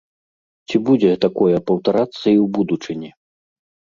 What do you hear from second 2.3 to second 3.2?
і ў будучыні?